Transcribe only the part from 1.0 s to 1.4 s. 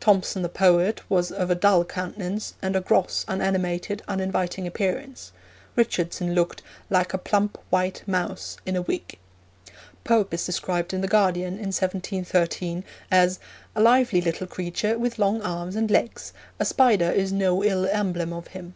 was